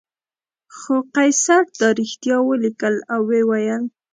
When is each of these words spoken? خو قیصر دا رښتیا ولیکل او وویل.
خو 0.75 0.93
قیصر 1.15 1.63
دا 1.79 1.87
رښتیا 1.99 2.37
ولیکل 2.49 2.95
او 3.13 3.21
وویل. 3.31 3.83